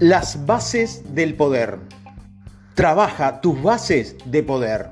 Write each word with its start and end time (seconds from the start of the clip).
Las 0.00 0.46
bases 0.46 1.12
del 1.12 1.34
poder. 1.34 1.80
Trabaja 2.76 3.40
tus 3.40 3.60
bases 3.60 4.14
de 4.26 4.44
poder. 4.44 4.90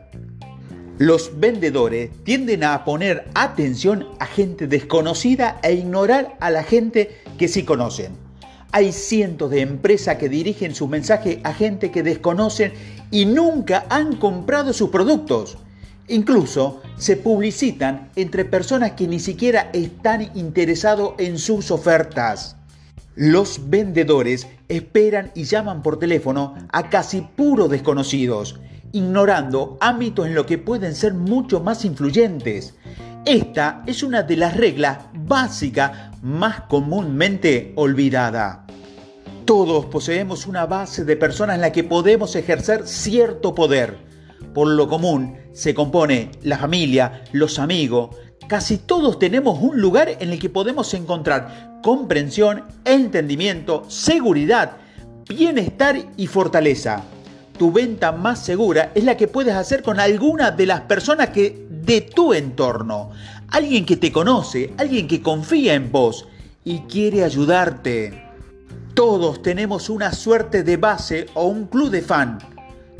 Los 0.98 1.38
vendedores 1.38 2.10
tienden 2.24 2.64
a 2.64 2.84
poner 2.84 3.28
atención 3.36 4.08
a 4.18 4.26
gente 4.26 4.66
desconocida 4.66 5.60
e 5.62 5.74
ignorar 5.74 6.36
a 6.40 6.50
la 6.50 6.64
gente 6.64 7.18
que 7.38 7.46
sí 7.46 7.62
conocen. 7.62 8.16
Hay 8.72 8.90
cientos 8.90 9.52
de 9.52 9.60
empresas 9.60 10.16
que 10.16 10.28
dirigen 10.28 10.74
su 10.74 10.88
mensaje 10.88 11.40
a 11.44 11.54
gente 11.54 11.92
que 11.92 12.02
desconocen 12.02 12.72
y 13.12 13.26
nunca 13.26 13.86
han 13.88 14.16
comprado 14.16 14.72
sus 14.72 14.90
productos. 14.90 15.56
Incluso 16.08 16.82
se 16.96 17.16
publicitan 17.16 18.10
entre 18.16 18.44
personas 18.44 18.92
que 18.92 19.06
ni 19.06 19.20
siquiera 19.20 19.70
están 19.72 20.32
interesados 20.34 21.14
en 21.18 21.38
sus 21.38 21.70
ofertas. 21.70 22.56
Los 23.16 23.70
vendedores 23.70 24.46
esperan 24.68 25.32
y 25.34 25.44
llaman 25.44 25.82
por 25.82 25.98
teléfono 25.98 26.54
a 26.70 26.90
casi 26.90 27.22
puros 27.22 27.70
desconocidos, 27.70 28.60
ignorando 28.92 29.78
ámbitos 29.80 30.26
en 30.26 30.34
los 30.34 30.44
que 30.44 30.58
pueden 30.58 30.94
ser 30.94 31.14
mucho 31.14 31.60
más 31.60 31.86
influyentes. 31.86 32.74
Esta 33.24 33.82
es 33.86 34.02
una 34.02 34.22
de 34.22 34.36
las 34.36 34.54
reglas 34.54 34.98
básicas 35.14 36.14
más 36.20 36.60
comúnmente 36.68 37.72
olvidada. 37.76 38.66
Todos 39.46 39.86
poseemos 39.86 40.46
una 40.46 40.66
base 40.66 41.06
de 41.06 41.16
personas 41.16 41.54
en 41.54 41.62
la 41.62 41.72
que 41.72 41.84
podemos 41.84 42.36
ejercer 42.36 42.86
cierto 42.86 43.54
poder. 43.54 43.96
Por 44.52 44.68
lo 44.68 44.88
común 44.88 45.38
se 45.54 45.74
compone 45.74 46.32
la 46.42 46.58
familia, 46.58 47.24
los 47.32 47.58
amigos, 47.58 48.14
Casi 48.48 48.78
todos 48.78 49.18
tenemos 49.18 49.58
un 49.60 49.80
lugar 49.80 50.08
en 50.20 50.30
el 50.30 50.38
que 50.38 50.48
podemos 50.48 50.94
encontrar 50.94 51.80
comprensión, 51.82 52.64
entendimiento, 52.84 53.84
seguridad, 53.88 54.76
bienestar 55.28 55.96
y 56.16 56.26
fortaleza. 56.28 57.02
Tu 57.58 57.72
venta 57.72 58.12
más 58.12 58.44
segura 58.44 58.92
es 58.94 59.02
la 59.02 59.16
que 59.16 59.28
puedes 59.28 59.54
hacer 59.54 59.82
con 59.82 59.98
alguna 59.98 60.50
de 60.50 60.66
las 60.66 60.82
personas 60.82 61.30
que 61.30 61.66
de 61.70 62.02
tu 62.02 62.34
entorno. 62.34 63.10
Alguien 63.48 63.84
que 63.84 63.96
te 63.96 64.12
conoce, 64.12 64.74
alguien 64.78 65.08
que 65.08 65.22
confía 65.22 65.74
en 65.74 65.90
vos 65.90 66.28
y 66.64 66.80
quiere 66.80 67.24
ayudarte. 67.24 68.24
Todos 68.94 69.42
tenemos 69.42 69.90
una 69.90 70.12
suerte 70.12 70.62
de 70.62 70.76
base 70.76 71.26
o 71.34 71.46
un 71.46 71.66
club 71.66 71.90
de 71.90 72.02
fan. 72.02 72.38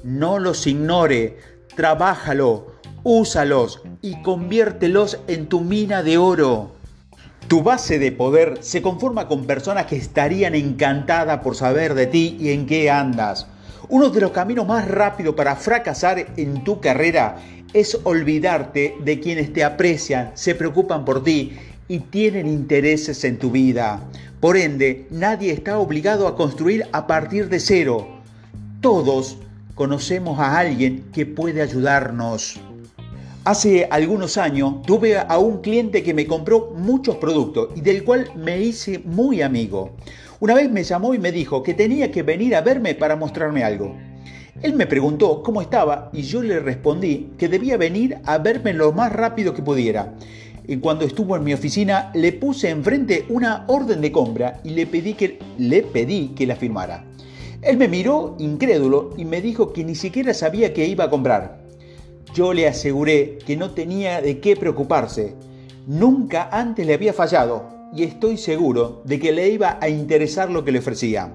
No 0.02 0.38
los 0.38 0.66
ignore, 0.66 1.38
trabájalo 1.74 2.75
úsalos 3.08 3.82
y 4.02 4.20
conviértelos 4.22 5.20
en 5.28 5.46
tu 5.46 5.60
mina 5.60 6.02
de 6.02 6.18
oro. 6.18 6.72
Tu 7.46 7.62
base 7.62 8.00
de 8.00 8.10
poder 8.10 8.58
se 8.62 8.82
conforma 8.82 9.28
con 9.28 9.46
personas 9.46 9.86
que 9.86 9.94
estarían 9.94 10.56
encantadas 10.56 11.38
por 11.38 11.54
saber 11.54 11.94
de 11.94 12.08
ti 12.08 12.36
y 12.40 12.50
en 12.50 12.66
qué 12.66 12.90
andas. 12.90 13.46
Uno 13.88 14.10
de 14.10 14.20
los 14.20 14.32
caminos 14.32 14.66
más 14.66 14.88
rápidos 14.88 15.36
para 15.36 15.54
fracasar 15.54 16.32
en 16.36 16.64
tu 16.64 16.80
carrera 16.80 17.36
es 17.72 17.96
olvidarte 18.02 18.96
de 19.04 19.20
quienes 19.20 19.52
te 19.52 19.62
aprecian, 19.62 20.32
se 20.34 20.56
preocupan 20.56 21.04
por 21.04 21.22
ti 21.22 21.56
y 21.86 22.00
tienen 22.00 22.48
intereses 22.48 23.22
en 23.22 23.38
tu 23.38 23.52
vida. 23.52 24.00
Por 24.40 24.56
ende, 24.56 25.06
nadie 25.10 25.52
está 25.52 25.78
obligado 25.78 26.26
a 26.26 26.34
construir 26.34 26.88
a 26.90 27.06
partir 27.06 27.48
de 27.50 27.60
cero. 27.60 28.08
Todos 28.80 29.38
conocemos 29.76 30.40
a 30.40 30.58
alguien 30.58 31.04
que 31.12 31.24
puede 31.24 31.62
ayudarnos. 31.62 32.60
Hace 33.46 33.86
algunos 33.92 34.38
años 34.38 34.82
tuve 34.82 35.16
a 35.16 35.38
un 35.38 35.60
cliente 35.60 36.02
que 36.02 36.12
me 36.12 36.26
compró 36.26 36.72
muchos 36.76 37.14
productos 37.18 37.68
y 37.76 37.80
del 37.80 38.02
cual 38.02 38.28
me 38.34 38.60
hice 38.60 38.98
muy 38.98 39.40
amigo. 39.40 39.92
Una 40.40 40.54
vez 40.54 40.68
me 40.68 40.82
llamó 40.82 41.14
y 41.14 41.20
me 41.20 41.30
dijo 41.30 41.62
que 41.62 41.72
tenía 41.72 42.10
que 42.10 42.24
venir 42.24 42.56
a 42.56 42.60
verme 42.60 42.96
para 42.96 43.14
mostrarme 43.14 43.62
algo. 43.62 43.94
Él 44.62 44.74
me 44.74 44.88
preguntó 44.88 45.44
cómo 45.44 45.62
estaba 45.62 46.10
y 46.12 46.22
yo 46.22 46.42
le 46.42 46.58
respondí 46.58 47.34
que 47.38 47.48
debía 47.48 47.76
venir 47.76 48.18
a 48.24 48.38
verme 48.38 48.72
lo 48.72 48.90
más 48.90 49.12
rápido 49.12 49.54
que 49.54 49.62
pudiera. 49.62 50.16
Y 50.66 50.78
cuando 50.78 51.04
estuvo 51.04 51.36
en 51.36 51.44
mi 51.44 51.54
oficina 51.54 52.10
le 52.14 52.32
puse 52.32 52.70
enfrente 52.70 53.26
una 53.28 53.64
orden 53.68 54.00
de 54.00 54.10
compra 54.10 54.60
y 54.64 54.70
le 54.70 54.88
pedí 54.88 55.14
que, 55.14 55.38
le 55.56 55.84
pedí 55.84 56.30
que 56.30 56.48
la 56.48 56.56
firmara. 56.56 57.04
Él 57.62 57.76
me 57.76 57.86
miró 57.86 58.34
incrédulo 58.40 59.14
y 59.16 59.24
me 59.24 59.40
dijo 59.40 59.72
que 59.72 59.84
ni 59.84 59.94
siquiera 59.94 60.34
sabía 60.34 60.74
que 60.74 60.88
iba 60.88 61.04
a 61.04 61.10
comprar. 61.10 61.65
Yo 62.36 62.52
le 62.52 62.68
aseguré 62.68 63.38
que 63.46 63.56
no 63.56 63.70
tenía 63.70 64.20
de 64.20 64.40
qué 64.40 64.56
preocuparse. 64.56 65.32
Nunca 65.86 66.50
antes 66.52 66.86
le 66.86 66.92
había 66.92 67.14
fallado 67.14 67.88
y 67.94 68.02
estoy 68.02 68.36
seguro 68.36 69.00
de 69.06 69.18
que 69.18 69.32
le 69.32 69.48
iba 69.48 69.78
a 69.80 69.88
interesar 69.88 70.50
lo 70.50 70.62
que 70.62 70.70
le 70.70 70.80
ofrecía. 70.80 71.32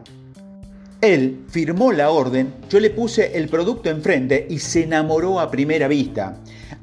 Él 1.02 1.40
firmó 1.50 1.92
la 1.92 2.12
orden, 2.12 2.54
yo 2.70 2.80
le 2.80 2.92
puse 2.92 3.36
el 3.36 3.50
producto 3.50 3.90
enfrente 3.90 4.46
y 4.48 4.60
se 4.60 4.84
enamoró 4.84 5.40
a 5.40 5.50
primera 5.50 5.88
vista. 5.88 6.38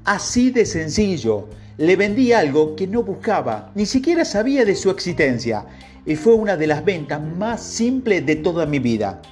Así 0.04 0.50
de 0.50 0.66
sencillo, 0.66 1.46
le 1.76 1.94
vendí 1.94 2.32
algo 2.32 2.74
que 2.74 2.88
no 2.88 3.04
buscaba, 3.04 3.70
ni 3.76 3.86
siquiera 3.86 4.24
sabía 4.24 4.64
de 4.64 4.74
su 4.74 4.90
existencia, 4.90 5.64
y 6.04 6.16
fue 6.16 6.34
una 6.34 6.56
de 6.56 6.66
las 6.66 6.84
ventas 6.84 7.22
más 7.22 7.62
simples 7.62 8.26
de 8.26 8.34
toda 8.34 8.66
mi 8.66 8.80
vida. 8.80 9.22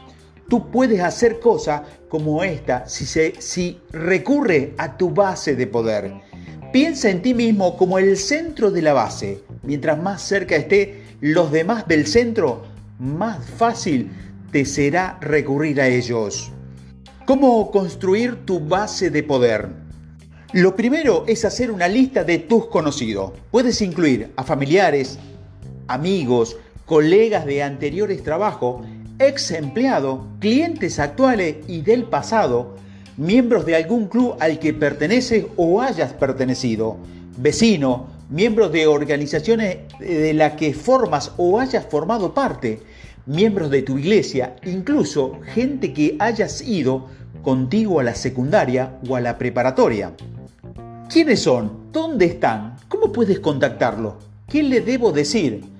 Tú 0.49 0.71
puedes 0.71 1.01
hacer 1.01 1.41
cosas 1.41 1.83
como 2.09 2.45
esta 2.45 2.89
si, 2.89 3.05
se, 3.05 3.35
si 3.41 3.81
recurre 3.91 4.75
a 4.79 4.97
tu 4.97 5.11
base 5.11 5.57
de 5.57 5.67
poder. 5.67 6.13
Piensa 6.73 7.11
en 7.11 7.23
ti 7.23 7.35
mismo 7.35 7.77
como 7.77 7.99
el 7.99 8.17
centro 8.17 8.71
de 8.71 8.83
la 8.83 8.93
base. 8.93 9.43
Mientras 9.63 10.01
más 10.01 10.23
cerca 10.23 10.57
esté 10.57 11.03
los 11.21 11.51
demás 11.51 11.89
del 11.89 12.07
centro, 12.07 12.65
más 12.99 13.45
fácil 13.45 14.11
te 14.53 14.65
será 14.65 15.19
recurrir 15.21 15.81
a 15.81 15.89
ellos. 15.89 16.53
¿Cómo 17.25 17.71
construir 17.73 18.47
tu 18.47 18.61
base 18.61 19.11
de 19.11 19.23
poder? 19.23 19.69
Lo 20.53 20.77
primero 20.77 21.25
es 21.27 21.45
hacer 21.45 21.73
una 21.73 21.89
lista 21.89 22.23
de 22.23 22.39
tus 22.39 22.67
conocidos. 22.67 23.33
Puedes 23.51 23.83
incluir 23.83 24.33
a 24.37 24.45
familiares, 24.45 25.19
amigos, 25.89 26.57
colegas 26.85 27.45
de 27.45 27.65
anteriores 27.65 28.23
trabajos 28.23 28.87
ex 29.19 29.51
empleado, 29.51 30.27
clientes 30.41 30.99
actuales 30.99 31.57
y 31.67 31.81
del 31.81 32.05
pasado, 32.05 32.77
miembros 33.17 33.65
de 33.65 33.77
algún 33.77 34.09
club 34.09 34.37
al 34.41 34.59
que 34.59 34.75
perteneces 34.75 35.47
o 35.57 35.81
hayas 35.81 36.13
pertenecido, 36.13 36.99
vecino, 37.39 38.09
miembros 38.29 38.73
de 38.73 38.87
organizaciones 38.87 39.79
de 39.99 40.35
las 40.35 40.53
que 40.53 40.75
formas 40.75 41.33
o 41.37 41.59
hayas 41.59 41.87
formado 41.87 42.35
parte, 42.35 42.81
miembros 43.25 43.71
de 43.71 43.83
tu 43.83 43.99
iglesia, 43.99 44.57
incluso 44.65 45.41
gente 45.55 45.93
que 45.93 46.17
hayas 46.19 46.61
ido 46.61 47.07
contigo 47.43 48.01
a 48.01 48.05
la 48.05 48.15
secundaria 48.15 48.99
o 49.09 49.17
a 49.17 49.21
la 49.21 49.39
preparatoria. 49.39 50.13
¿Quiénes 51.09 51.41
son? 51.41 51.93
¿Dónde 51.93 52.27
están? 52.27 52.77
¿Cómo 52.89 53.13
puedes 53.13 53.41
contactarlos? 53.41 54.15
¿Qué 54.49 54.63
le 54.63 54.81
debo 54.81 55.13
decir? 55.13 55.76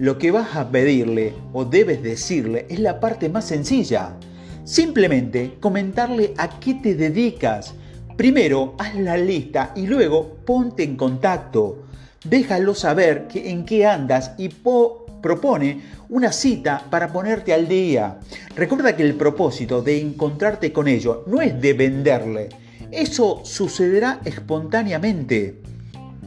Lo 0.00 0.16
que 0.16 0.30
vas 0.30 0.56
a 0.56 0.70
pedirle 0.70 1.34
o 1.52 1.66
debes 1.66 2.02
decirle 2.02 2.64
es 2.70 2.80
la 2.80 3.00
parte 3.00 3.28
más 3.28 3.44
sencilla. 3.44 4.16
Simplemente 4.64 5.58
comentarle 5.60 6.32
a 6.38 6.58
qué 6.58 6.72
te 6.72 6.94
dedicas. 6.94 7.74
Primero 8.16 8.76
haz 8.78 8.94
la 8.94 9.18
lista 9.18 9.74
y 9.76 9.86
luego 9.86 10.36
ponte 10.46 10.84
en 10.84 10.96
contacto. 10.96 11.82
Déjalo 12.24 12.74
saber 12.74 13.28
que 13.28 13.50
en 13.50 13.66
qué 13.66 13.84
andas 13.84 14.32
y 14.38 14.48
propone 14.48 15.82
una 16.08 16.32
cita 16.32 16.82
para 16.88 17.12
ponerte 17.12 17.52
al 17.52 17.68
día. 17.68 18.20
Recuerda 18.56 18.96
que 18.96 19.02
el 19.02 19.16
propósito 19.16 19.82
de 19.82 20.00
encontrarte 20.00 20.72
con 20.72 20.88
ellos 20.88 21.18
no 21.26 21.42
es 21.42 21.60
de 21.60 21.74
venderle. 21.74 22.48
Eso 22.90 23.42
sucederá 23.44 24.22
espontáneamente. 24.24 25.60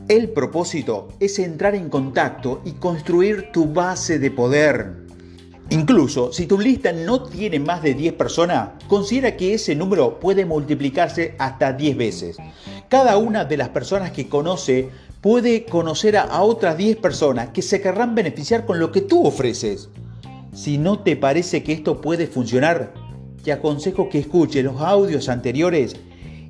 El 0.10 0.32
propósito 0.32 1.08
es 1.22 1.40
entrar 1.40 1.76
en 1.76 1.90
contacto 1.90 2.62
y 2.66 2.74
construir 2.74 3.54
tu 3.54 3.72
base 3.72 4.20
de 4.20 4.32
poder. 4.32 4.98
Incluso 5.70 6.34
si 6.34 6.46
tu 6.46 6.60
lista 6.60 6.92
no 6.92 7.24
tiene 7.24 7.58
más 7.62 7.82
de 7.82 7.94
10 7.94 8.14
personas, 8.14 8.72
considera 8.90 9.38
que 9.38 9.54
ese 9.54 9.76
número 9.76 10.20
puede 10.20 10.46
multiplicarse 10.46 11.36
hasta 11.40 11.72
10 11.72 11.96
veces. 11.96 12.38
Cada 12.90 13.18
una 13.18 13.46
de 13.46 13.56
las 13.56 13.70
personas 13.70 14.12
que 14.12 14.28
conoce 14.28 14.90
puede 15.22 15.64
conocer 15.64 16.18
a, 16.18 16.42
otras 16.42 16.78
10 16.78 16.98
personas 16.98 17.50
que 17.50 17.62
se 17.62 17.80
querrán 17.80 18.14
beneficiar 18.14 18.66
con 18.66 18.80
lo 18.80 18.92
que 18.92 19.00
tú 19.00 19.26
ofreces. 19.26 19.88
Si 20.54 20.78
no 20.78 21.00
te 21.00 21.16
parece 21.16 21.64
que 21.64 21.72
esto 21.72 22.02
puede 22.02 22.28
funcionar, 22.28 22.94
te 23.42 23.54
aconsejo 23.54 24.10
que 24.10 24.20
escuches 24.20 24.66
los 24.66 24.82
audios 24.82 25.30
anteriores 25.30 25.96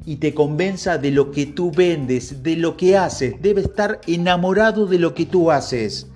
y 0.05 0.17
te 0.17 0.33
convenza 0.33 0.97
de 0.97 1.11
lo 1.11 1.31
que 1.31 1.45
tú 1.45 1.71
vendes, 1.71 2.43
de 2.43 2.55
lo 2.55 2.75
que 2.77 2.97
haces. 2.97 3.41
Debe 3.41 3.61
estar 3.61 4.01
enamorado 4.07 4.85
de 4.85 4.99
lo 4.99 5.13
que 5.13 5.25
tú 5.25 5.51
haces. 5.51 6.07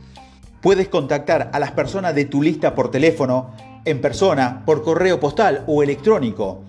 Puedes 0.61 0.89
contactar 0.89 1.49
a 1.53 1.59
las 1.59 1.71
personas 1.71 2.15
de 2.15 2.25
tu 2.25 2.41
lista 2.41 2.75
por 2.75 2.91
teléfono, 2.91 3.53
en 3.85 4.01
persona, 4.01 4.63
por 4.65 4.83
correo 4.83 5.19
postal 5.19 5.63
o 5.67 5.83
electrónico. 5.83 6.63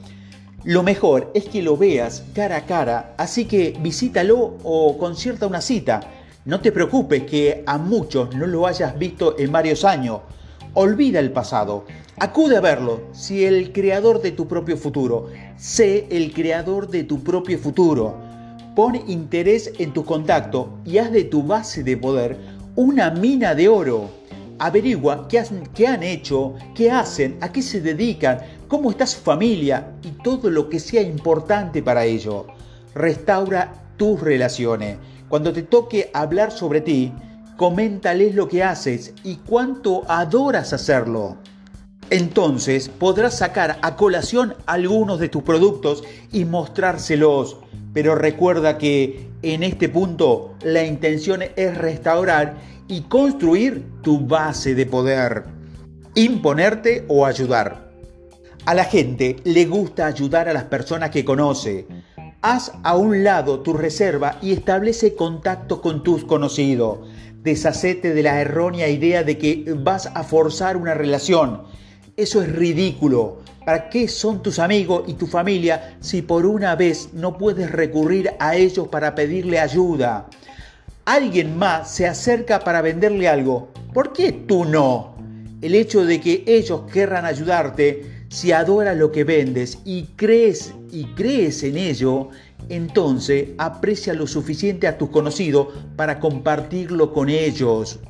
Lo 0.65 0.83
mejor 0.83 1.31
es 1.35 1.47
que 1.47 1.63
lo 1.63 1.77
veas 1.77 2.25
cara 2.35 2.57
a 2.57 2.67
cara, 2.67 3.15
así 3.17 3.47
que 3.47 3.77
visítalo 3.81 4.57
o 4.63 4.97
concierta 4.99 5.47
una 5.47 5.61
cita. 5.61 6.01
No 6.45 6.61
te 6.61 6.73
preocupes 6.73 7.25
que 7.25 7.63
a 7.67 7.79
muchos 7.79 8.35
no 8.35 8.47
lo 8.47 8.67
hayas 8.67 8.99
visto 8.99 9.37
en 9.39 9.51
varios 9.51 9.85
años 9.85 10.21
Olvida 10.81 11.19
el 11.19 11.33
pasado. 11.33 11.87
Acude 12.21 12.57
a 12.57 12.61
verlo. 12.61 13.01
Si 13.11 13.45
el 13.45 13.73
creador 13.73 14.23
de 14.23 14.31
tu 14.31 14.47
propio 14.47 14.77
futuro. 14.77 15.27
Sé 15.57 16.07
el 16.09 16.33
creador 16.33 16.89
de 16.89 17.03
tu 17.03 17.25
propio 17.25 17.59
futuro. 17.59 18.15
Pon 18.77 18.95
interés 19.09 19.73
en 19.81 19.93
tu 19.93 20.05
contacto 20.05 20.79
y 20.85 20.99
haz 20.99 21.11
de 21.11 21.25
tu 21.25 21.43
base 21.43 21.83
de 21.83 21.97
poder 21.97 22.39
una 22.77 23.11
mina 23.11 23.57
de 23.57 23.67
oro. 23.67 24.09
Averigua 24.61 25.27
qué, 25.27 25.41
han 25.89 26.05
hecho, 26.05 26.55
qué 26.77 26.93
hacen, 26.93 27.39
a 27.41 27.51
qué 27.51 27.61
se 27.61 27.81
dedican, 27.81 28.39
cómo 28.69 28.93
está 28.93 29.05
su 29.05 29.19
familia 29.19 29.95
y 30.05 30.11
todo 30.23 30.49
lo 30.49 30.69
que 30.69 30.79
sea 30.79 31.03
importante 31.03 31.83
para 31.83 32.05
ello. 32.05 32.47
Restaura 32.95 33.73
tus 33.97 34.21
relaciones. 34.21 34.97
Cuando 35.29 35.53
te 35.53 35.65
toque 35.65 36.13
hablar 36.15 36.53
sobre 36.53 36.81
ti, 36.83 37.13
coméntales 37.59 38.37
lo 38.37 38.49
que 38.49 38.63
haces 38.63 39.13
y 39.25 39.35
cuánto 39.39 40.09
adoras 40.09 40.73
hacerlo. 40.73 41.39
Entonces 42.09 42.89
podrás 42.89 43.37
sacar 43.37 43.79
a 43.83 43.97
colación 43.97 44.55
algunos 44.65 45.19
de 45.19 45.29
tus 45.29 45.43
productos 45.43 46.05
y 46.33 46.45
mostrárselos. 46.45 47.59
Pero 47.93 48.15
recuerda 48.15 48.79
que 48.79 49.29
en 49.43 49.65
este 49.65 49.89
punto 49.89 50.55
la 50.63 50.85
intención 50.85 51.43
es 51.57 51.77
restaurar 51.77 52.55
y 52.87 53.03
construir 53.03 53.85
tu 54.03 54.21
base 54.21 54.77
de 54.77 54.87
poder. 54.87 55.45
Imponerte 56.15 57.05
o 57.09 57.27
ayudar. 57.27 57.91
A 58.67 58.75
la 58.75 58.85
gente 58.85 59.35
le 59.43 59.67
gusta 59.67 60.07
ayudar 60.07 60.49
a 60.49 60.53
las 60.53 60.65
personas 60.65 61.11
que 61.11 61.25
conoce. 61.25 61.89
Haz 62.41 62.71
a 62.85 62.97
un 62.97 63.25
lado 63.25 63.61
tu 63.61 63.73
reserva 63.73 64.39
y 64.41 64.53
establece 64.53 65.17
contacto 65.17 65.83
con 65.83 66.05
tus 66.05 66.25
conocidos. 66.25 67.01
Deshacete 67.49 68.13
de 68.13 68.23
la 68.23 68.43
errónea 68.43 68.89
idea 68.89 69.23
de 69.23 69.39
que 69.39 69.65
vas 69.75 70.05
a 70.05 70.23
forzar 70.23 70.77
una 70.77 70.93
relación. 70.93 71.63
Eso 72.15 72.43
es 72.43 72.53
ridículo. 72.55 73.39
¿Para 73.65 73.89
qué 73.89 74.07
son 74.07 74.43
tus 74.43 74.59
amigos 74.59 75.05
y 75.07 75.15
tu 75.15 75.27
familia 75.27 75.97
si 76.01 76.21
por 76.21 76.45
una 76.45 76.77
vez 76.77 77.09
no 77.15 77.39
puedes 77.39 77.73
recurrir 77.73 78.33
a 78.39 78.55
ellos 78.55 78.89
para 78.89 79.15
pedirle 79.15 79.59
ayuda? 79.59 80.29
Alguien 81.07 81.57
más 81.57 81.91
se 81.91 82.07
acerca 82.07 82.61
para 82.61 82.83
venderle 82.83 83.27
algo. 83.29 83.71
¿Por 83.95 84.13
qué 84.13 84.31
tú 84.31 84.67
no? 84.67 85.17
El 85.63 85.75
hecho 85.75 86.05
de 86.05 86.21
que 86.21 86.45
ellos 86.47 86.83
querrán 86.93 87.25
ayudarte 87.25 88.27
si 88.29 88.53
adoras 88.53 88.95
lo 88.95 89.11
que 89.11 89.25
vendes 89.25 89.79
y 89.87 90.03
crees 90.17 90.75
y 90.93 91.05
crees 91.15 91.63
en 91.63 91.79
ello, 91.79 92.29
entonces 92.69 93.51
aprecia 93.59 94.15
lo 94.15 94.27
suficiente 94.27 94.87
a 94.87 94.99
tus 94.99 95.11
conocidos 95.11 95.69
para 95.97 96.21
compartirlo 96.21 97.13
con 97.13 97.29
ellos. 97.29 98.01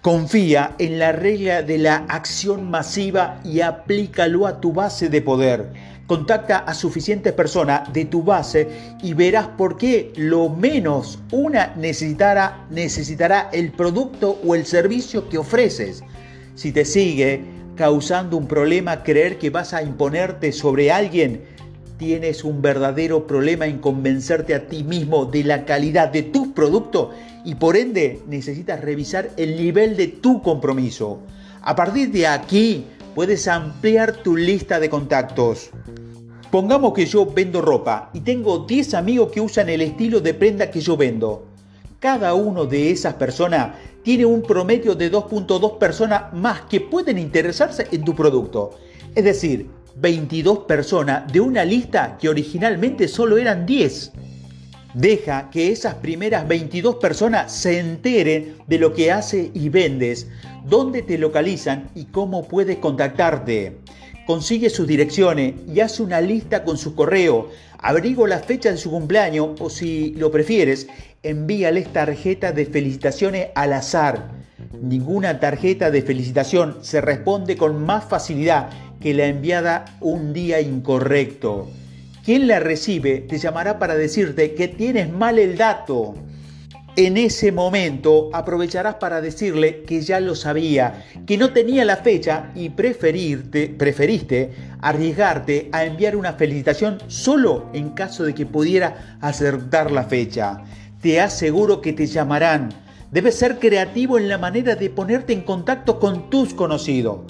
Confía 0.00 0.74
en 0.78 0.98
la 0.98 1.12
regla 1.12 1.62
de 1.62 1.78
la 1.78 2.04
acción 2.08 2.70
masiva 2.70 3.40
y 3.42 3.60
aplícalo 3.60 4.46
a 4.46 4.60
tu 4.60 4.72
base 4.72 5.08
de 5.08 5.22
poder. 5.22 5.72
Contacta 6.06 6.58
a 6.58 6.74
suficientes 6.74 7.32
personas 7.32 7.90
de 7.92 8.04
tu 8.04 8.22
base 8.22 8.68
y 9.02 9.14
verás 9.14 9.48
por 9.48 9.78
qué 9.78 10.12
lo 10.16 10.50
menos 10.50 11.18
una 11.32 11.74
necesitará, 11.76 12.66
necesitará 12.68 13.48
el 13.52 13.72
producto 13.72 14.38
o 14.46 14.54
el 14.54 14.66
servicio 14.66 15.28
que 15.30 15.38
ofreces. 15.38 16.02
Si 16.54 16.72
te 16.72 16.84
sigue 16.84 17.42
causando 17.74 18.36
un 18.36 18.46
problema 18.46 19.02
creer 19.02 19.38
que 19.38 19.50
vas 19.50 19.72
a 19.72 19.82
imponerte 19.82 20.52
sobre 20.52 20.92
alguien, 20.92 21.42
tienes 21.98 22.44
un 22.44 22.60
verdadero 22.60 23.26
problema 23.26 23.66
en 23.66 23.78
convencerte 23.78 24.54
a 24.54 24.66
ti 24.66 24.84
mismo 24.84 25.26
de 25.26 25.44
la 25.44 25.64
calidad 25.64 26.08
de 26.08 26.22
tu 26.22 26.52
producto 26.52 27.10
y 27.44 27.54
por 27.54 27.76
ende 27.76 28.20
necesitas 28.26 28.80
revisar 28.80 29.30
el 29.36 29.56
nivel 29.56 29.96
de 29.96 30.08
tu 30.08 30.42
compromiso. 30.42 31.20
A 31.62 31.76
partir 31.76 32.10
de 32.10 32.26
aquí 32.26 32.86
puedes 33.14 33.46
ampliar 33.48 34.12
tu 34.12 34.36
lista 34.36 34.80
de 34.80 34.90
contactos. 34.90 35.70
Pongamos 36.50 36.92
que 36.92 37.06
yo 37.06 37.26
vendo 37.26 37.60
ropa 37.60 38.10
y 38.12 38.20
tengo 38.20 38.60
10 38.60 38.94
amigos 38.94 39.32
que 39.32 39.40
usan 39.40 39.68
el 39.68 39.80
estilo 39.80 40.20
de 40.20 40.34
prenda 40.34 40.70
que 40.70 40.80
yo 40.80 40.96
vendo. 40.96 41.46
Cada 41.98 42.34
uno 42.34 42.66
de 42.66 42.90
esas 42.90 43.14
personas 43.14 43.76
tiene 44.02 44.26
un 44.26 44.42
promedio 44.42 44.94
de 44.94 45.10
2.2 45.10 45.78
personas 45.78 46.32
más 46.32 46.62
que 46.62 46.80
pueden 46.80 47.18
interesarse 47.18 47.88
en 47.90 48.04
tu 48.04 48.14
producto. 48.14 48.72
Es 49.14 49.24
decir, 49.24 49.68
22 49.96 50.60
personas 50.60 51.32
de 51.32 51.40
una 51.40 51.64
lista 51.64 52.18
que 52.20 52.28
originalmente 52.28 53.08
solo 53.08 53.38
eran 53.38 53.66
10. 53.66 54.12
Deja 54.94 55.50
que 55.50 55.72
esas 55.72 55.94
primeras 55.94 56.46
22 56.46 56.96
personas 56.96 57.52
se 57.52 57.78
enteren 57.78 58.56
de 58.66 58.78
lo 58.78 58.94
que 58.94 59.10
hace 59.10 59.50
y 59.52 59.68
vendes, 59.68 60.28
dónde 60.64 61.02
te 61.02 61.18
localizan 61.18 61.90
y 61.94 62.04
cómo 62.04 62.46
puedes 62.46 62.78
contactarte. 62.78 63.78
Consigue 64.26 64.70
sus 64.70 64.86
direcciones 64.86 65.54
y 65.68 65.80
haz 65.80 66.00
una 66.00 66.20
lista 66.20 66.64
con 66.64 66.78
su 66.78 66.94
correo. 66.94 67.50
Abrigo 67.78 68.26
la 68.26 68.38
fecha 68.38 68.70
de 68.70 68.78
su 68.78 68.90
cumpleaños 68.90 69.60
o 69.60 69.68
si 69.68 70.14
lo 70.14 70.30
prefieres, 70.30 70.86
envíales 71.22 71.92
tarjeta 71.92 72.52
de 72.52 72.64
felicitaciones 72.64 73.48
al 73.54 73.72
azar. 73.72 74.43
Ninguna 74.80 75.40
tarjeta 75.40 75.90
de 75.90 76.02
felicitación 76.02 76.78
se 76.82 77.00
responde 77.00 77.56
con 77.56 77.84
más 77.84 78.04
facilidad 78.04 78.70
que 79.00 79.14
la 79.14 79.26
enviada 79.26 79.84
un 80.00 80.32
día 80.32 80.60
incorrecto. 80.60 81.68
Quien 82.24 82.48
la 82.48 82.60
recibe 82.60 83.18
te 83.28 83.38
llamará 83.38 83.78
para 83.78 83.96
decirte 83.96 84.54
que 84.54 84.68
tienes 84.68 85.12
mal 85.12 85.38
el 85.38 85.58
dato. 85.58 86.14
En 86.96 87.16
ese 87.16 87.50
momento 87.50 88.30
aprovecharás 88.32 88.94
para 88.94 89.20
decirle 89.20 89.82
que 89.82 90.00
ya 90.00 90.20
lo 90.20 90.36
sabía, 90.36 91.04
que 91.26 91.36
no 91.36 91.52
tenía 91.52 91.84
la 91.84 91.96
fecha 91.96 92.52
y 92.54 92.68
preferirte, 92.68 93.68
preferiste 93.68 94.52
arriesgarte 94.80 95.68
a 95.72 95.84
enviar 95.84 96.14
una 96.14 96.34
felicitación 96.34 96.98
solo 97.08 97.68
en 97.74 97.90
caso 97.90 98.22
de 98.22 98.34
que 98.34 98.46
pudiera 98.46 99.18
acertar 99.20 99.90
la 99.90 100.04
fecha. 100.04 100.62
Te 101.02 101.20
aseguro 101.20 101.80
que 101.80 101.92
te 101.92 102.06
llamarán. 102.06 102.83
Debes 103.14 103.36
ser 103.38 103.60
creativo 103.60 104.18
en 104.18 104.28
la 104.28 104.38
manera 104.38 104.74
de 104.74 104.90
ponerte 104.90 105.32
en 105.32 105.42
contacto 105.42 106.00
con 106.00 106.28
tus 106.30 106.52
conocidos. 106.52 107.20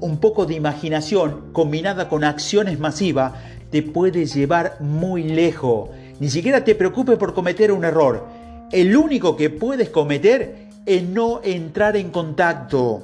Un 0.00 0.18
poco 0.18 0.46
de 0.46 0.54
imaginación 0.54 1.52
combinada 1.52 2.08
con 2.08 2.22
acciones 2.22 2.78
masivas 2.78 3.32
te 3.70 3.82
puede 3.82 4.24
llevar 4.24 4.76
muy 4.78 5.24
lejos. 5.24 5.90
Ni 6.20 6.30
siquiera 6.30 6.62
te 6.62 6.76
preocupes 6.76 7.18
por 7.18 7.34
cometer 7.34 7.72
un 7.72 7.84
error 7.84 8.24
el 8.72 8.96
único 8.96 9.36
que 9.36 9.50
puedes 9.50 9.90
cometer 9.90 10.68
es 10.86 11.02
no 11.02 11.40
entrar 11.44 11.94
en 11.96 12.10
contacto. 12.10 13.02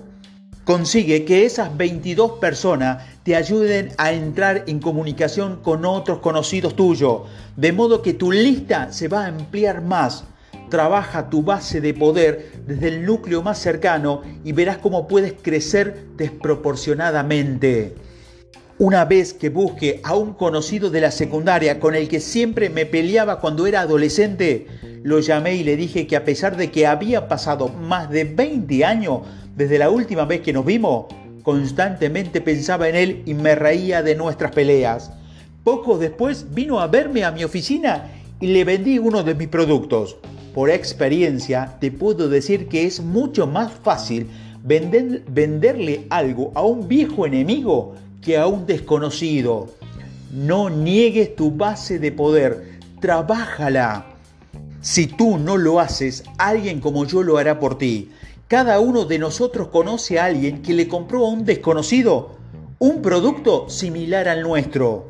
Consigue 0.65 1.27
que 1.27 1.45
esas 1.45 1.77
22 1.77 2.39
personas 2.39 3.05
te 3.23 3.37
ayuden 3.37 3.91
a 3.99 4.13
entrar 4.13 4.65
en 4.67 4.81
comunicación 4.81 5.57
con 5.63 5.85
otros 5.85 6.21
conocidos 6.21 6.75
tuyos, 6.75 7.23
de 7.57 7.73
modo 7.73 8.01
que 8.01 8.15
tu 8.15 8.33
lista 8.33 8.93
se 8.93 9.09
va 9.09 9.25
a 9.25 9.27
ampliar 9.27 9.83
más. 9.83 10.25
Trabaja 10.71 11.31
tu 11.31 11.43
base 11.43 11.81
de 11.81 11.95
poder 11.95 12.53
desde 12.67 12.89
el 12.89 13.07
núcleo 13.07 13.43
más 13.43 13.59
cercano 13.59 14.23
y 14.45 14.53
verás 14.53 14.79
cómo 14.79 15.09
puedes 15.09 15.35
crecer 15.41 16.05
desproporcionadamente. 16.17 17.95
Una 18.79 19.05
vez 19.05 19.35
que 19.35 19.49
busque 19.49 20.01
a 20.05 20.15
un 20.15 20.35
conocido 20.35 20.91
de 20.91 21.01
la 21.01 21.11
secundaria 21.11 21.81
con 21.81 21.97
el 21.97 22.09
que 22.09 22.21
siempre 22.21 22.71
me 22.71 22.87
peleaba 22.87 23.41
cuando 23.41 23.67
era 23.67 23.81
adolescente, 23.81 24.67
lo 25.03 25.19
llamé 25.19 25.57
y 25.57 25.65
le 25.65 25.77
dije 25.77 26.07
que 26.07 26.15
a 26.15 26.25
pesar 26.25 26.57
de 26.57 26.71
que 26.71 26.87
había 26.87 27.27
pasado 27.27 27.69
más 27.69 28.09
de 28.11 28.25
20 28.25 28.85
años 28.85 29.23
desde 29.57 29.79
la 29.79 29.91
última 29.91 30.27
vez 30.27 30.43
que 30.43 30.53
nos 30.53 30.65
vimos, 30.65 31.07
constantemente 31.43 32.41
pensaba 32.41 32.89
en 32.89 32.95
él 32.95 33.23
y 33.27 33.35
me 33.35 33.55
reía 33.55 34.03
de 34.03 34.15
nuestras 34.15 34.53
peleas. 34.53 35.11
Poco 35.65 35.99
después 35.99 36.55
vino 36.55 36.79
a 36.79 36.87
verme 36.87 37.25
a 37.25 37.33
mi 37.33 37.43
oficina 37.43 38.13
y 38.41 38.49
le 38.49 38.65
vendí 38.65 38.99
uno 38.99 39.25
de 39.25 39.35
mis 39.35 39.49
productos. 39.49 40.19
Por 40.59 40.71
experiencia 40.71 41.77
te 41.79 41.93
puedo 41.93 42.29
decir 42.29 42.67
que 42.67 42.85
es 42.85 42.99
mucho 43.01 43.47
más 43.47 43.71
fácil 43.71 44.27
venderle 44.65 46.05
algo 46.11 46.51
a 46.57 46.63
un 46.63 46.89
viejo 46.89 47.27
enemigo 47.27 47.95
que 48.21 48.37
a 48.37 48.49
un 48.49 48.67
desconocido. 48.67 49.69
No 50.33 50.69
niegues 50.69 51.37
tu 51.37 51.53
base 51.53 52.01
de 52.01 52.11
poder, 52.11 52.81
trabájala. 53.01 54.07
Si 54.81 55.07
tú 55.07 55.39
no 55.39 55.57
lo 55.57 55.79
haces, 55.79 56.25
alguien 56.39 56.81
como 56.81 57.05
yo 57.05 57.23
lo 57.23 57.39
hará 57.39 57.61
por 57.61 57.79
ti. 57.79 58.11
Cada 58.49 58.81
uno 58.81 59.05
de 59.05 59.21
nosotros 59.21 59.69
conoce 59.69 60.19
a 60.19 60.25
alguien 60.25 60.63
que 60.63 60.75
le 60.75 60.89
compró 60.89 61.25
a 61.25 61.31
un 61.31 61.45
desconocido 61.45 62.33
un 62.81 63.01
producto 63.01 63.71
similar 63.71 64.27
al 64.27 64.43
nuestro. 64.43 65.07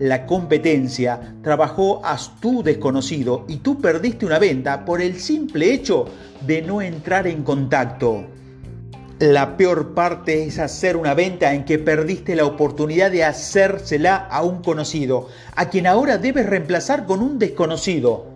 La 0.00 0.26
competencia 0.26 1.34
trabajó 1.42 2.00
a 2.04 2.16
tu 2.40 2.62
desconocido 2.62 3.44
y 3.48 3.56
tú 3.56 3.80
perdiste 3.80 4.26
una 4.26 4.38
venta 4.38 4.84
por 4.84 5.00
el 5.00 5.18
simple 5.18 5.72
hecho 5.72 6.06
de 6.46 6.62
no 6.62 6.80
entrar 6.80 7.26
en 7.26 7.42
contacto. 7.42 8.24
La 9.18 9.56
peor 9.56 9.94
parte 9.94 10.44
es 10.44 10.60
hacer 10.60 10.96
una 10.96 11.14
venta 11.14 11.52
en 11.52 11.64
que 11.64 11.80
perdiste 11.80 12.36
la 12.36 12.44
oportunidad 12.44 13.10
de 13.10 13.24
hacérsela 13.24 14.14
a 14.14 14.44
un 14.44 14.62
conocido, 14.62 15.26
a 15.56 15.68
quien 15.68 15.88
ahora 15.88 16.18
debes 16.18 16.46
reemplazar 16.46 17.04
con 17.04 17.20
un 17.20 17.40
desconocido. 17.40 18.26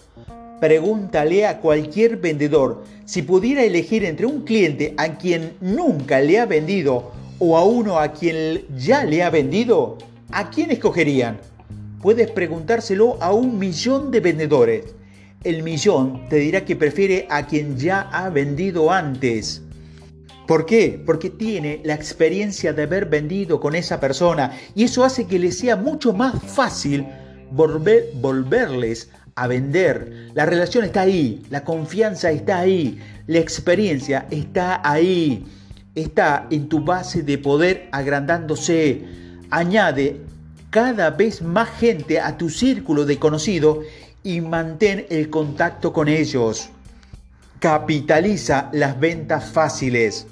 Pregúntale 0.61 1.47
a 1.47 1.61
cualquier 1.61 2.17
vendedor 2.17 2.83
si 3.05 3.23
pudiera 3.23 3.63
elegir 3.63 4.05
entre 4.05 4.27
un 4.27 4.41
cliente 4.41 4.95
a 4.97 5.17
quien 5.17 5.53
nunca 5.61 6.19
le 6.19 6.41
ha 6.41 6.47
vendido 6.47 7.13
o 7.39 7.57
a 7.57 7.65
uno 7.65 8.01
a 8.01 8.13
quien 8.13 8.65
ya 8.77 9.05
le 9.05 9.23
ha 9.23 9.31
vendido, 9.31 9.99
¿a 10.33 10.51
quién 10.51 10.73
escogerían? 10.73 11.39
Puedes 12.03 12.33
preguntárselo 12.33 13.17
a 13.23 13.33
un 13.33 13.61
millón 13.61 14.11
de 14.11 14.19
vendedores. 14.19 14.85
El 15.45 15.63
millón 15.63 16.29
te 16.29 16.37
dirá 16.37 16.65
que 16.65 16.75
prefiere 16.75 17.29
a 17.31 17.47
quien 17.47 17.79
ya 17.79 18.01
ha 18.01 18.29
vendido 18.29 18.91
antes. 18.91 19.63
¿Por 20.49 20.67
qué? 20.67 21.01
Porque 21.07 21.31
tiene 21.31 21.81
la 21.85 21.95
experiencia 21.95 22.73
de 22.73 22.83
haber 22.83 23.07
vendido 23.07 23.61
con 23.61 23.77
esa 23.77 24.01
persona 24.01 24.51
y 24.75 24.83
eso 24.83 25.05
hace 25.05 25.29
que 25.29 25.39
le 25.39 25.53
sea 25.53 25.77
mucho 25.77 26.13
más 26.13 26.43
fácil 26.43 27.07
volver, 27.53 28.11
volverles 28.17 29.09
a 29.37 29.47
vender. 29.47 30.31
La 30.35 30.45
relación 30.45 30.85
está 30.85 31.03
ahí, 31.03 31.45
la 31.51 31.63
confianza 31.63 32.33
está 32.33 32.59
ahí, 32.59 32.99
la 33.29 33.39
experiencia 33.39 34.27
está 34.33 34.81
ahí, 34.85 35.45
está 35.95 36.49
en 36.51 36.69
tu 36.69 36.85
base 36.85 37.23
de 37.23 37.39
poder 37.39 37.89
agrandándose. 37.93 39.05
Añade 39.51 40.21
cada 40.73 41.11
vez 41.11 41.43
más 41.43 41.69
gente 41.69 42.19
a 42.19 42.39
tu 42.39 42.49
círculo 42.49 43.05
de 43.05 43.19
conocido 43.19 43.83
y 44.23 44.41
mantén 44.41 45.05
el 45.11 45.29
contacto 45.29 45.93
con 45.93 46.09
ellos. 46.09 46.71
Capitaliza 47.59 48.71
las 48.73 48.99
ventas 48.99 49.45
fáciles. 49.53 50.27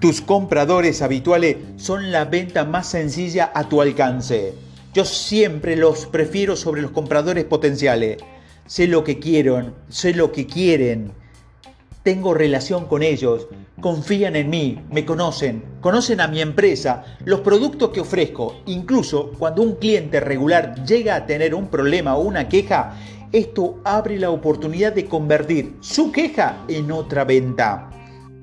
Tus 0.00 0.20
compradores 0.20 1.00
habituales 1.00 1.58
son 1.76 2.10
la 2.10 2.24
venta 2.24 2.64
más 2.64 2.88
sencilla 2.88 3.52
a 3.54 3.68
tu 3.68 3.80
alcance. 3.80 4.52
Yo 4.94 5.04
siempre 5.04 5.76
los 5.76 6.06
prefiero 6.06 6.56
sobre 6.56 6.82
los 6.82 6.90
compradores 6.90 7.44
potenciales. 7.44 8.18
Sé 8.66 8.88
lo 8.88 9.04
que 9.04 9.20
quieren, 9.20 9.74
sé 9.88 10.12
lo 10.12 10.32
que 10.32 10.44
quieren. 10.48 11.12
Tengo 12.08 12.32
relación 12.32 12.86
con 12.86 13.02
ellos, 13.02 13.48
confían 13.82 14.34
en 14.34 14.48
mí, 14.48 14.80
me 14.90 15.04
conocen, 15.04 15.62
conocen 15.82 16.22
a 16.22 16.26
mi 16.26 16.40
empresa, 16.40 17.04
los 17.26 17.40
productos 17.40 17.90
que 17.90 18.00
ofrezco. 18.00 18.62
Incluso 18.64 19.32
cuando 19.38 19.60
un 19.60 19.74
cliente 19.74 20.18
regular 20.18 20.86
llega 20.86 21.16
a 21.16 21.26
tener 21.26 21.54
un 21.54 21.68
problema 21.68 22.16
o 22.16 22.22
una 22.22 22.48
queja, 22.48 22.96
esto 23.30 23.82
abre 23.84 24.18
la 24.18 24.30
oportunidad 24.30 24.94
de 24.94 25.04
convertir 25.04 25.74
su 25.80 26.10
queja 26.10 26.64
en 26.66 26.90
otra 26.92 27.24
venta. 27.24 27.90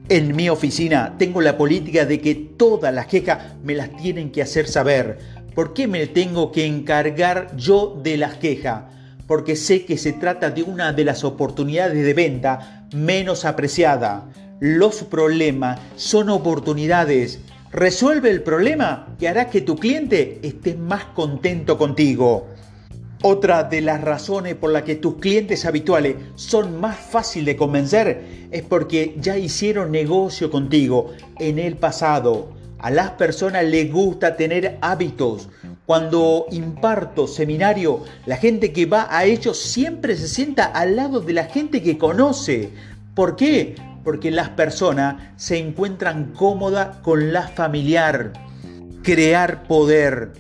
En 0.10 0.36
mi 0.36 0.48
oficina 0.48 1.15
tengo 1.17 1.41
la 1.41 1.57
política 1.57 2.05
de 2.05 2.22
que 2.22 2.36
todas 2.36 2.93
las 2.93 3.07
quejas 3.07 3.55
me 3.63 3.74
las 3.74 3.98
tienen 3.98 4.31
que 4.31 4.43
hacer 4.43 4.67
saber. 4.67 5.17
¿Por 5.55 5.74
qué 5.74 5.88
me 5.88 6.05
tengo 6.05 6.51
que 6.51 6.67
encargar 6.67 7.57
yo 7.57 8.00
de 8.03 8.17
las 8.17 8.36
quejas? 8.36 8.84
Porque 9.25 9.55
sé 9.55 9.86
que 9.86 9.98
se 9.98 10.13
trata 10.13 10.51
de 10.51 10.62
una 10.62 10.93
de 10.93 11.03
las 11.03 11.24
oportunidades 11.24 12.05
de 12.05 12.13
venta 12.13 12.75
menos 12.94 13.46
apreciada. 13.46 14.30
Los 14.60 15.04
problemas 15.04 15.80
son 15.96 16.30
oportunidades. 16.30 17.39
Resuelve 17.72 18.30
el 18.30 18.42
problema 18.42 19.15
y 19.20 19.25
hará 19.25 19.50
que 19.50 19.62
tu 19.62 19.75
cliente 19.75 20.39
esté 20.44 20.75
más 20.75 21.06
contento 21.06 21.77
contigo. 21.77 22.48
Otra 23.22 23.63
de 23.63 23.82
las 23.82 24.01
razones 24.01 24.56
por 24.56 24.72
las 24.72 24.84
que 24.84 24.96
tus 24.96 25.15
clientes 25.15 25.65
habituales 25.65 26.15
son 26.36 26.80
más 26.80 26.98
fáciles 26.98 27.48
de 27.48 27.58
convencer 27.58 28.48
es 28.51 28.62
porque 28.62 29.15
ya 29.20 29.38
hicieron 29.38 29.92
negocio 29.92 30.51
contigo 30.51 31.12
en 31.39 31.60
el 31.60 31.75
pasado. 31.75 32.50
A 32.86 32.92
las 32.92 33.10
personas 33.10 33.63
les 33.65 33.92
gusta 33.92 34.38
tener 34.38 34.77
hábitos. 34.80 35.50
Cuando 35.88 36.46
imparto 36.51 37.25
seminario, 37.25 38.04
la 38.27 38.38
gente 38.38 38.74
que 38.74 38.86
va 38.86 39.08
a 39.10 39.25
ellos 39.25 39.60
siempre 39.60 40.15
se 40.15 40.27
sienta 40.27 40.65
al 40.65 40.96
lado 40.96 41.20
de 41.20 41.34
la 41.34 41.46
gente 41.46 41.82
que 41.82 41.98
conoce. 41.98 42.70
¿Por 43.15 43.36
qué? 43.38 43.74
Porque 44.04 44.30
las 44.30 44.50
personas 44.50 45.15
se 45.36 45.58
encuentran 45.58 46.34
cómodas 46.36 46.98
con 46.98 47.34
la 47.34 47.48
familiar. 47.48 48.34
Crear 49.01 49.63
poder 49.63 50.34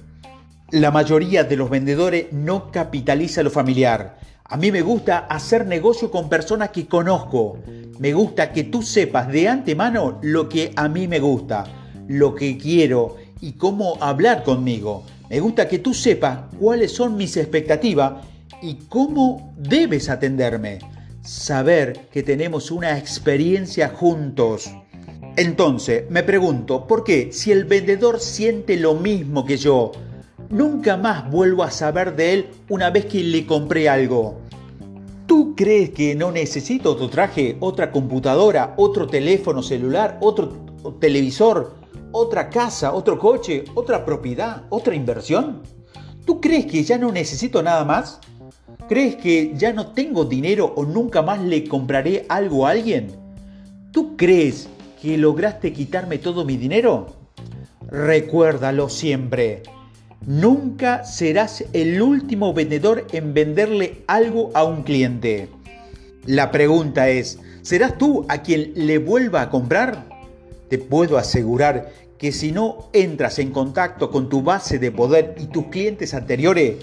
la 0.69 0.91
mayoría 0.91 1.45
de 1.45 1.55
los 1.55 1.71
vendedores 1.71 2.31
no 2.31 2.69
capitaliza 2.69 3.41
lo 3.41 3.49
familiar. 3.49 4.19
A 4.43 4.55
mí 4.57 4.71
me 4.71 4.83
gusta 4.83 5.17
hacer 5.17 5.65
negocio 5.65 6.11
con 6.11 6.29
personas 6.29 6.69
que 6.69 6.85
conozco. 6.85 7.57
Me 7.97 8.13
gusta 8.13 8.51
que 8.51 8.65
tú 8.65 8.83
sepas 8.83 9.29
de 9.29 9.49
antemano 9.49 10.19
lo 10.21 10.47
que 10.47 10.73
a 10.75 10.87
mí 10.87 11.07
me 11.07 11.19
gusta, 11.19 11.84
lo 12.07 12.35
que 12.35 12.57
quiero 12.57 13.15
y 13.41 13.53
cómo 13.53 13.97
hablar 14.01 14.43
conmigo. 14.43 15.03
Me 15.29 15.39
gusta 15.39 15.67
que 15.67 15.79
tú 15.79 15.93
sepas 15.93 16.39
cuáles 16.59 16.91
son 16.91 17.17
mis 17.17 17.35
expectativas 17.37 18.25
y 18.61 18.75
cómo 18.89 19.53
debes 19.57 20.09
atenderme. 20.09 20.79
Saber 21.21 22.07
que 22.11 22.23
tenemos 22.23 22.71
una 22.71 22.97
experiencia 22.97 23.89
juntos. 23.89 24.71
Entonces, 25.35 26.09
me 26.09 26.23
pregunto, 26.23 26.87
¿por 26.87 27.03
qué 27.03 27.31
si 27.31 27.51
el 27.51 27.65
vendedor 27.65 28.19
siente 28.19 28.77
lo 28.77 28.93
mismo 28.93 29.43
que 29.45 29.57
yo, 29.57 29.91
Nunca 30.49 30.95
más 30.95 31.29
vuelvo 31.31 31.63
a 31.63 31.71
saber 31.71 32.15
de 32.15 32.33
él 32.33 32.47
una 32.69 32.91
vez 32.91 33.05
que 33.05 33.23
le 33.23 33.45
compré 33.45 33.89
algo. 33.89 34.41
¿Tú 35.25 35.55
crees 35.55 35.89
que 35.89 36.13
no 36.13 36.31
necesito 36.31 36.91
otro 36.91 37.09
traje, 37.09 37.57
otra 37.59 37.91
computadora, 37.91 38.75
otro 38.77 39.07
teléfono 39.07 39.63
celular, 39.63 40.19
otro 40.21 40.49
televisor, 40.99 41.73
otra 42.15 42.49
casa, 42.49 42.93
otro 42.93 43.19
coche, 43.19 43.65
otra 43.75 44.05
propiedad, 44.05 44.63
otra 44.69 44.95
inversión? 44.95 45.63
¿Tú 46.25 46.39
crees 46.39 46.65
que 46.65 46.81
ya 46.83 46.97
no 46.97 47.11
necesito 47.11 47.61
nada 47.61 47.83
más? 47.83 48.21
¿Crees 48.87 49.17
que 49.17 49.53
ya 49.55 49.73
no 49.73 49.87
tengo 49.91 50.23
dinero 50.23 50.73
o 50.77 50.85
nunca 50.85 51.21
más 51.21 51.41
le 51.41 51.67
compraré 51.67 52.25
algo 52.29 52.65
a 52.65 52.71
alguien? 52.71 53.07
¿Tú 53.91 54.15
crees 54.15 54.69
que 55.01 55.17
lograste 55.17 55.73
quitarme 55.73 56.17
todo 56.17 56.45
mi 56.45 56.55
dinero? 56.55 57.07
Recuérdalo 57.89 58.87
siempre. 58.87 59.63
Nunca 60.25 61.03
serás 61.03 61.65
el 61.73 62.01
último 62.01 62.53
vendedor 62.53 63.07
en 63.11 63.33
venderle 63.33 64.03
algo 64.07 64.51
a 64.53 64.63
un 64.63 64.83
cliente. 64.83 65.49
La 66.25 66.49
pregunta 66.49 67.09
es, 67.09 67.39
¿serás 67.61 67.97
tú 67.97 68.25
a 68.29 68.41
quien 68.41 68.71
le 68.75 68.99
vuelva 68.99 69.41
a 69.41 69.49
comprar? 69.49 70.07
Te 70.69 70.79
puedo 70.79 71.17
asegurar 71.17 71.91
que 72.17 72.31
si 72.31 72.51
no 72.51 72.89
entras 72.93 73.39
en 73.39 73.51
contacto 73.51 74.11
con 74.11 74.29
tu 74.29 74.41
base 74.41 74.79
de 74.79 74.91
poder 74.91 75.35
y 75.39 75.47
tus 75.47 75.67
clientes 75.67 76.13
anteriores, 76.13 76.77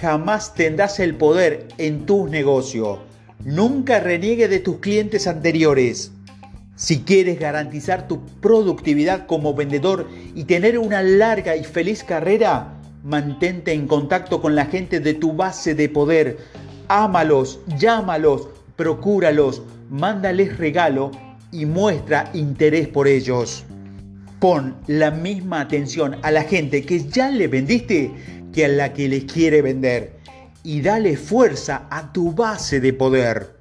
jamás 0.00 0.54
tendrás 0.54 1.00
el 1.00 1.14
poder 1.16 1.68
en 1.78 2.06
tus 2.06 2.30
negocios. 2.30 2.98
Nunca 3.44 4.00
reniegue 4.00 4.48
de 4.48 4.60
tus 4.60 4.78
clientes 4.78 5.26
anteriores. 5.26 6.12
Si 6.74 7.00
quieres 7.00 7.38
garantizar 7.38 8.06
tu 8.06 8.26
productividad 8.40 9.26
como 9.26 9.54
vendedor 9.54 10.08
y 10.34 10.44
tener 10.44 10.78
una 10.78 11.02
larga 11.02 11.56
y 11.56 11.64
feliz 11.64 12.04
carrera, 12.04 12.76
Mantente 13.06 13.72
en 13.72 13.86
contacto 13.86 14.42
con 14.42 14.56
la 14.56 14.66
gente 14.66 14.98
de 14.98 15.14
tu 15.14 15.32
base 15.32 15.76
de 15.76 15.88
poder. 15.88 16.38
Ámalos, 16.88 17.60
llámalos, 17.78 18.48
procúralos, 18.74 19.62
mándales 19.88 20.58
regalo 20.58 21.12
y 21.52 21.66
muestra 21.66 22.28
interés 22.34 22.88
por 22.88 23.06
ellos. 23.06 23.64
Pon 24.40 24.76
la 24.86 25.10
misma 25.10 25.60
atención 25.60 26.16
a 26.22 26.30
la 26.30 26.42
gente 26.42 26.82
que 26.82 27.08
ya 27.08 27.30
le 27.30 27.48
vendiste 27.48 28.10
que 28.52 28.66
a 28.66 28.68
la 28.68 28.92
que 28.92 29.08
les 29.08 29.24
quiere 29.24 29.62
vender. 29.62 30.16
Y 30.62 30.82
dale 30.82 31.16
fuerza 31.16 31.86
a 31.90 32.12
tu 32.12 32.32
base 32.32 32.80
de 32.80 32.92
poder. 32.92 33.55